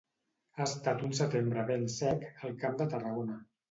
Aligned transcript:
Ha 0.57 0.65
estat 0.65 1.03
un 1.09 1.13
setembre 1.21 1.69
ben 1.71 1.87
sec 2.01 2.29
al 2.35 2.61
Camp 2.67 2.85
de 2.85 2.93
Tarragona. 2.99 3.43